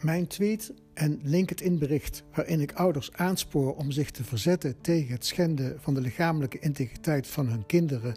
[0.00, 5.76] Mijn tweet en LinkedIn-bericht waarin ik ouders aanspoor om zich te verzetten tegen het schenden
[5.80, 8.14] van de lichamelijke integriteit van hun kinderen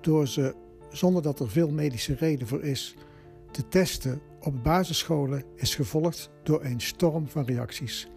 [0.00, 0.54] door ze,
[0.90, 2.94] zonder dat er veel medische reden voor is,
[3.50, 8.08] te testen op basisscholen is gevolgd door een storm van reacties.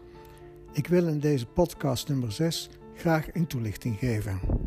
[0.73, 4.58] Ik wil in deze podcast nummer 6 graag een toelichting geven.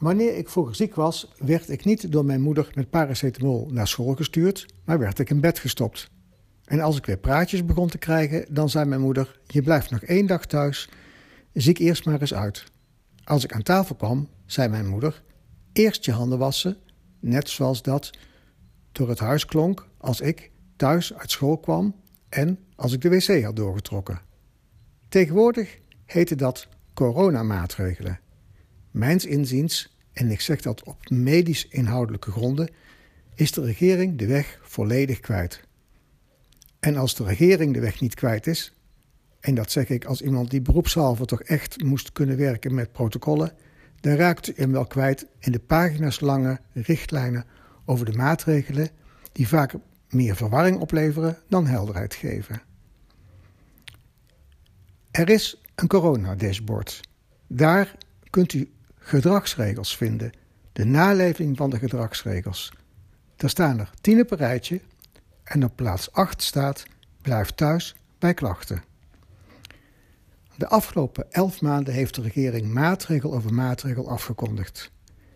[0.00, 4.14] Wanneer ik vroeger ziek was, werd ik niet door mijn moeder met paracetamol naar school
[4.14, 6.10] gestuurd, maar werd ik in bed gestopt.
[6.64, 10.02] En als ik weer praatjes begon te krijgen, dan zei mijn moeder: Je blijft nog
[10.02, 10.88] één dag thuis,
[11.52, 12.64] ziek eerst maar eens uit.
[13.24, 15.22] Als ik aan tafel kwam, zei mijn moeder:
[15.72, 16.76] Eerst je handen wassen,
[17.18, 18.10] net zoals dat
[18.92, 21.94] door het huis klonk als ik thuis uit school kwam
[22.28, 24.20] en als ik de wc had doorgetrokken.
[25.08, 28.20] Tegenwoordig heette dat coronamaatregelen.
[28.90, 32.70] Mijns inziens, en ik zeg dat op medisch inhoudelijke gronden,
[33.34, 35.60] is de regering de weg volledig kwijt.
[36.80, 38.74] En als de regering de weg niet kwijt is,
[39.40, 43.52] en dat zeg ik als iemand die beroepshalve toch echt moest kunnen werken met protocollen,
[44.00, 47.44] dan raakt u hem wel kwijt in de pagina's lange richtlijnen
[47.84, 48.88] over de maatregelen
[49.32, 49.74] die vaak
[50.08, 52.62] meer verwarring opleveren dan helderheid geven.
[55.10, 57.00] Er is een corona-dashboard.
[57.46, 57.96] Daar
[58.30, 58.70] kunt u
[59.10, 60.32] gedragsregels vinden,
[60.72, 62.72] de naleving van de gedragsregels.
[63.36, 64.80] Daar staan er tien op een rijtje
[65.44, 66.84] en op plaats 8 staat
[67.22, 68.82] blijf thuis bij klachten.
[70.56, 74.90] De afgelopen elf maanden heeft de regering maatregel over maatregel afgekondigd.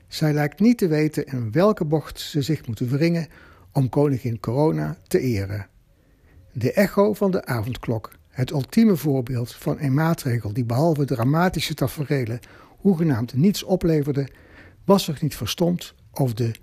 [0.09, 3.28] Zij lijkt niet te weten in welke bocht ze zich moeten wringen
[3.72, 5.66] om koningin corona te eren.
[6.53, 12.41] De echo van de avondklok, het ultieme voorbeeld van een maatregel die behalve dramatische taferelen
[12.84, 14.28] hoegenaamd niets opleverde,
[14.84, 16.54] was er niet verstomd of de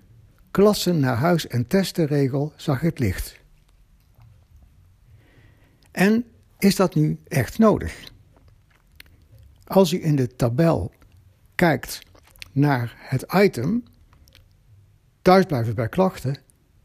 [0.52, 3.39] klassen naar huis en testenregel zag het licht.
[5.91, 6.25] En
[6.59, 8.12] is dat nu echt nodig?
[9.63, 10.91] Als u in de tabel
[11.56, 12.00] kijkt
[12.51, 13.84] naar het item
[15.22, 16.38] thuisblijven bij klachten,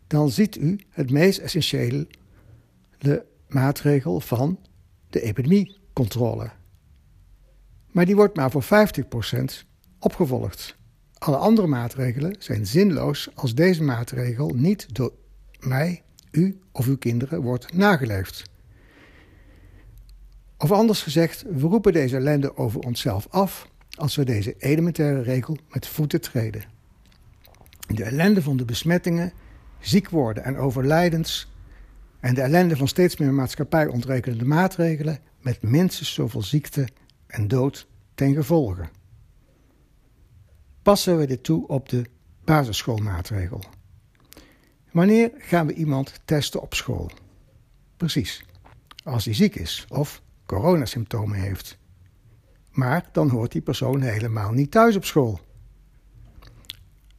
[0.07, 2.07] dan ziet u het meest essentiële
[3.49, 4.59] maatregel van
[5.11, 6.51] de epidemiecontrole
[7.97, 8.67] maar die wordt maar voor 50%
[9.99, 10.77] opgevolgd.
[11.19, 15.13] Alle andere maatregelen zijn zinloos als deze maatregel niet door
[15.61, 18.43] mij, u of uw kinderen wordt nageleefd.
[20.59, 25.57] Of anders gezegd, we roepen deze ellende over onszelf af als we deze elementaire regel
[25.69, 26.65] met voeten treden.
[27.87, 29.33] De ellende van de besmettingen,
[29.81, 31.53] ziek worden en overlijdens
[32.21, 36.89] en de ellende van steeds meer maatschappij ontrekenende maatregelen met minstens zoveel ziekte
[37.37, 38.89] en dood ten gevolge.
[40.83, 42.05] Passen we dit toe op de
[42.45, 43.63] basisschoolmaatregel?
[44.93, 47.11] Wanneer gaan we iemand testen op school?
[47.97, 48.45] Precies,
[49.05, 51.79] als hij ziek is of coronasymptomen heeft.
[52.71, 55.41] Maar dan hoort die persoon helemaal niet thuis op school.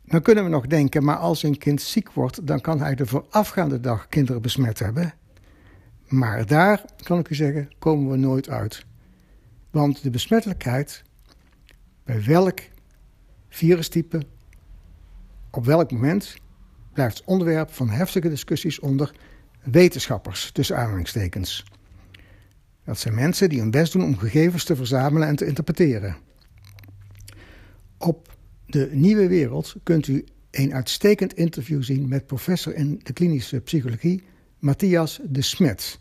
[0.03, 3.05] Dan kunnen we nog denken, maar als een kind ziek wordt, dan kan hij de
[3.05, 5.13] voorafgaande dag kinderen besmet hebben.
[6.07, 8.85] Maar daar, kan ik u zeggen, komen we nooit uit.
[9.77, 11.03] Want de besmettelijkheid
[12.03, 12.59] bij welk
[13.49, 14.21] virustype
[15.51, 16.35] op welk moment
[16.93, 19.15] blijft onderwerp van heftige discussies onder
[19.63, 21.65] wetenschappers, tussen aanhalingstekens.
[22.83, 26.17] Dat zijn mensen die hun best doen om gegevens te verzamelen en te interpreteren.
[27.97, 33.59] Op de Nieuwe Wereld kunt u een uitstekend interview zien met professor in de klinische
[33.59, 34.23] psychologie
[34.59, 35.99] Matthias de Smet.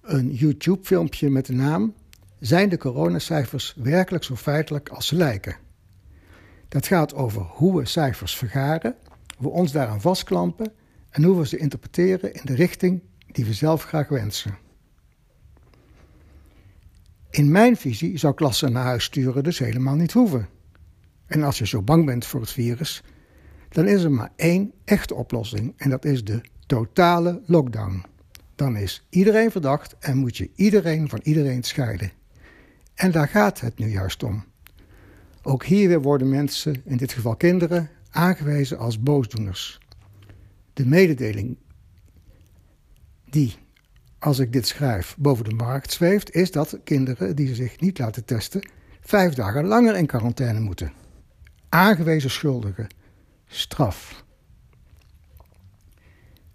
[0.00, 1.94] Een YouTube-filmpje met de naam
[2.40, 5.56] zijn de coronacijfers werkelijk zo feitelijk als ze lijken?
[6.68, 8.94] Dat gaat over hoe we cijfers vergaren,
[9.38, 10.72] we ons daaraan vastklampen
[11.10, 14.58] en hoe we ze interpreteren in de richting die we zelf graag wensen.
[17.30, 20.48] In mijn visie zou klassen naar huis sturen dus helemaal niet hoeven.
[21.26, 23.02] En als je zo bang bent voor het virus,
[23.68, 28.04] dan is er maar één echte oplossing en dat is de totale lockdown.
[28.54, 32.17] Dan is iedereen verdacht en moet je iedereen van iedereen scheiden.
[32.98, 34.44] En daar gaat het nu juist om.
[35.42, 39.78] Ook hier weer worden mensen, in dit geval kinderen, aangewezen als boosdoeners.
[40.72, 41.56] De mededeling
[43.24, 43.54] die,
[44.18, 48.24] als ik dit schrijf, boven de markt zweeft, is dat kinderen die zich niet laten
[48.24, 48.68] testen
[49.00, 50.92] vijf dagen langer in quarantaine moeten.
[51.68, 52.86] Aangewezen schuldigen.
[53.46, 54.24] Straf.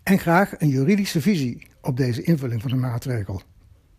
[0.03, 3.41] En graag een juridische visie op deze invulling van de maatregel.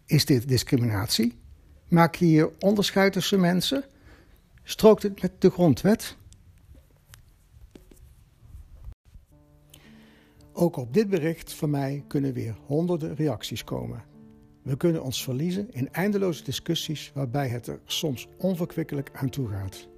[0.06, 1.43] Is dit discriminatie?
[1.94, 3.85] Maak je hier onderscheid tussen mensen?
[4.62, 6.17] Strookt het met de grondwet?
[10.52, 14.05] Ook op dit bericht van mij kunnen weer honderden reacties komen.
[14.62, 19.88] We kunnen ons verliezen in eindeloze discussies waarbij het er soms onverkwikkelijk aan toe gaat.